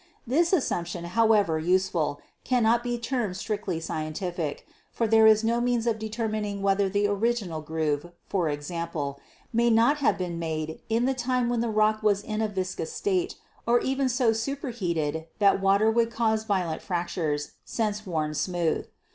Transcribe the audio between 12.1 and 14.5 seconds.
in a viscous state or even so